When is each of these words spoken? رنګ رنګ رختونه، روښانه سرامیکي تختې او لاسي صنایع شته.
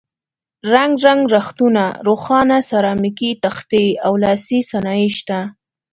رنګ 0.73 0.93
رنګ 1.05 1.21
رختونه، 1.35 1.83
روښانه 2.07 2.57
سرامیکي 2.69 3.31
تختې 3.43 3.85
او 4.05 4.11
لاسي 4.23 4.59
صنایع 4.71 5.09
شته. 5.17 5.39